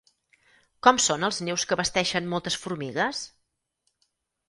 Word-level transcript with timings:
Com 0.87 1.01
són 1.09 1.27
els 1.27 1.43
nius 1.49 1.67
que 1.73 1.79
basteixen 1.83 2.33
moltes 2.35 2.61
formigues? 2.65 3.25